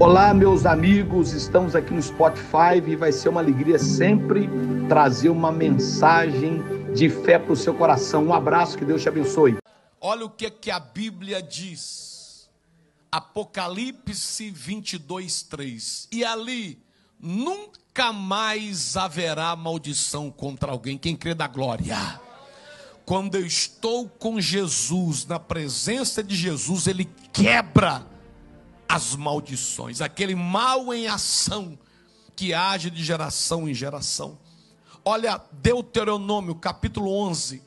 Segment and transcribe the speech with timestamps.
[0.00, 4.50] Olá, meus amigos, estamos aqui no Spotify e vai ser uma alegria sempre
[4.88, 6.60] trazer uma mensagem
[6.92, 8.26] de fé para o seu coração.
[8.26, 9.56] Um abraço, que Deus te abençoe.
[10.00, 12.50] Olha o que, que a Bíblia diz.
[13.10, 16.08] Apocalipse 22, 3.
[16.10, 16.82] E ali
[17.20, 20.98] nunca mais haverá maldição contra alguém.
[20.98, 22.20] Quem crê da glória.
[23.06, 28.13] Quando eu estou com Jesus, na presença de Jesus, Ele quebra
[28.94, 31.76] as maldições, aquele mal em ação
[32.36, 34.38] que age de geração em geração.
[35.04, 37.60] Olha, Deuteronômio capítulo 11,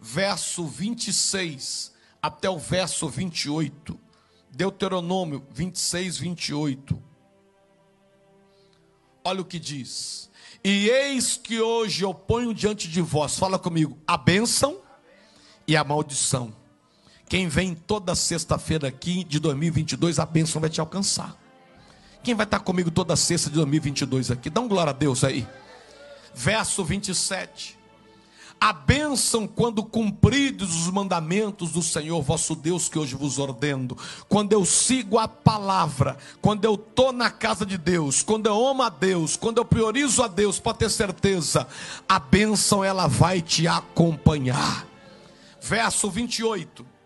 [0.00, 3.98] verso 26 até o verso 28.
[4.52, 7.02] Deuteronômio 26, 28.
[9.24, 10.30] Olha o que diz.
[10.62, 14.80] E eis que hoje eu ponho diante de vós, fala comigo, a bênção
[15.66, 16.59] e a maldição.
[17.30, 21.36] Quem vem toda sexta-feira aqui de 2022, a bênção vai te alcançar.
[22.24, 24.50] Quem vai estar comigo toda sexta de 2022 aqui?
[24.50, 25.46] Dá um glória a Deus aí.
[26.34, 27.78] Verso 27.
[28.60, 33.96] A bênção quando cumpridos os mandamentos do Senhor vosso Deus que hoje vos ordeno.
[34.28, 38.82] Quando eu sigo a palavra, quando eu estou na casa de Deus, quando eu amo
[38.82, 41.68] a Deus, quando eu priorizo a Deus, pode ter certeza,
[42.08, 44.84] a bênção ela vai te acompanhar.
[45.60, 46.98] Verso 28.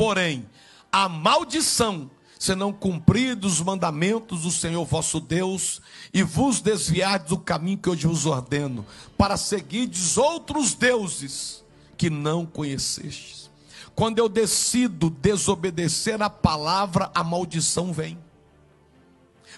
[0.00, 0.48] Porém,
[0.90, 7.36] a maldição, se não cumpridos os mandamentos do Senhor vosso Deus, e vos desviardes do
[7.36, 8.86] caminho que hoje vos ordeno,
[9.18, 11.62] para seguirdes outros deuses
[11.98, 13.50] que não conhecestes.
[13.94, 18.18] Quando eu decido desobedecer a palavra, a maldição vem.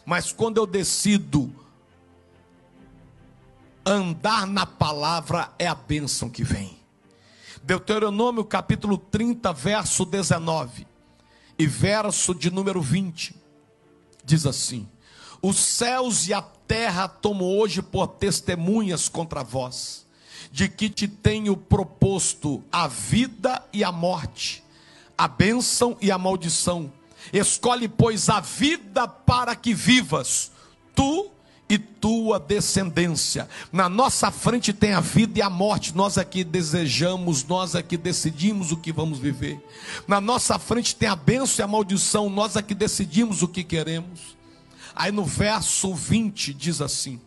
[0.05, 1.55] Mas quando eu decido
[3.87, 6.82] andar na palavra, é a bênção que vem.
[7.65, 10.85] Deuteronômio capítulo 30, verso 19
[11.57, 13.37] e verso de número 20.
[14.25, 14.89] Diz assim:
[15.41, 20.05] Os céus e a terra tomo hoje por testemunhas contra vós,
[20.51, 24.65] de que te tenho proposto a vida e a morte,
[25.17, 26.92] a bênção e a maldição.
[27.33, 30.51] Escolhe, pois, a vida para que vivas,
[30.97, 31.31] tu
[31.73, 33.49] e tua descendência.
[33.73, 35.97] Na nossa frente tem a vida e a morte.
[35.97, 39.59] Nós aqui desejamos, nós aqui decidimos o que vamos viver.
[40.07, 42.29] Na nossa frente tem a bênção e a maldição.
[42.29, 44.37] Nós aqui decidimos o que queremos.
[44.95, 47.19] Aí no verso 20 diz assim: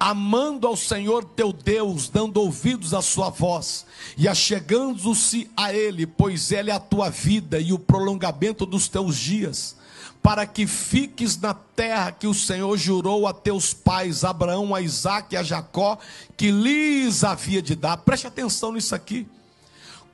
[0.00, 3.86] amando ao Senhor teu Deus, dando ouvidos à sua voz,
[4.16, 9.16] e achegando-se a Ele, pois Ele é a tua vida e o prolongamento dos teus
[9.16, 9.78] dias
[10.22, 15.34] para que fiques na terra que o Senhor jurou a teus pais, Abraão, a Isaac
[15.34, 15.98] e a Jacó,
[16.36, 17.96] que lhes havia de dar.
[17.98, 19.26] Preste atenção nisso aqui.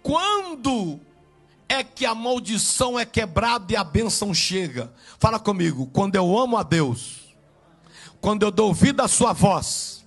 [0.03, 1.01] Quando
[1.69, 4.93] é que a maldição é quebrada e a bênção chega?
[5.19, 5.87] Fala comigo.
[5.93, 7.35] Quando eu amo a Deus,
[8.21, 10.05] quando eu dou ouvido à Sua voz,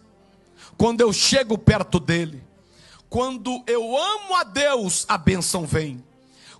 [0.78, 2.44] quando eu chego perto dEle,
[3.10, 6.04] quando eu amo a Deus, a bênção vem.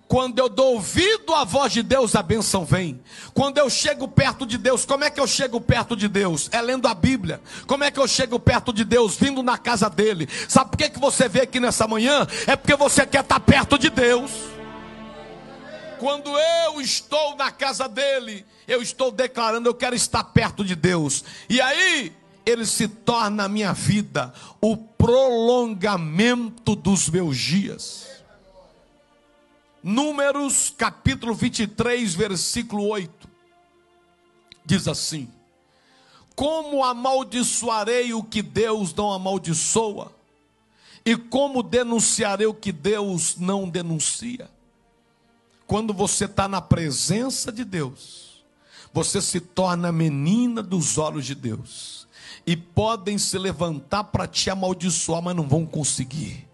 [0.08, 3.02] Quando eu dou ouvido à voz de Deus, a bênção vem.
[3.34, 6.48] Quando eu chego perto de Deus, como é que eu chego perto de Deus?
[6.54, 7.42] É lendo a Bíblia.
[7.66, 9.18] Como é que eu chego perto de Deus?
[9.18, 10.30] Vindo na casa dele.
[10.48, 12.26] Sabe por que, que você vê aqui nessa manhã?
[12.46, 14.32] É porque você quer estar perto de Deus.
[16.00, 21.24] Quando eu estou na casa dele, eu estou declarando, eu quero estar perto de Deus.
[21.50, 22.14] E aí,
[22.46, 28.17] ele se torna a minha vida o prolongamento dos meus dias.
[29.88, 33.10] Números capítulo 23, versículo 8.
[34.66, 35.30] Diz assim:
[36.36, 40.12] Como amaldiçoarei o que Deus não amaldiçoa?
[41.06, 44.52] E como denunciarei o que Deus não denuncia?
[45.66, 48.44] Quando você está na presença de Deus,
[48.92, 52.06] você se torna menina dos olhos de Deus.
[52.46, 56.47] E podem se levantar para te amaldiçoar, mas não vão conseguir